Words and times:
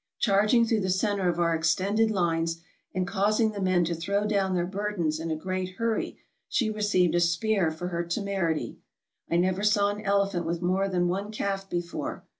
Charging 0.17 0.65
through 0.65 0.79
the 0.79 0.89
center 0.89 1.29
of 1.29 1.39
our 1.39 1.53
extended 1.53 2.09
lines, 2.09 2.59
and 2.91 3.05
causing 3.07 3.51
the 3.51 3.61
men 3.61 3.85
to 3.85 3.93
throw 3.93 4.25
down 4.25 4.55
their 4.55 4.65
burdens 4.65 5.19
in 5.19 5.29
a 5.29 5.35
great 5.35 5.75
hurry, 5.75 6.17
she 6.49 6.71
re 6.71 6.81
ceived 6.81 7.13
a 7.15 7.19
spear 7.19 7.69
for 7.69 7.89
her 7.89 8.03
temerity. 8.03 8.79
I 9.29 9.35
never 9.35 9.61
saw 9.61 9.91
an 9.91 10.01
elephant 10.01 10.47
with 10.47 10.59
more 10.63 10.89
than 10.89 11.07
one 11.07 11.29
calf 11.31 11.69
before. 11.69 12.25